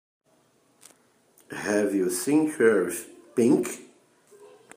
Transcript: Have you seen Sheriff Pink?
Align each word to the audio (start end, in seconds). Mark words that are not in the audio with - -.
Have 1.51 1.93
you 1.93 2.09
seen 2.09 2.51
Sheriff 2.51 3.07
Pink? 3.35 3.83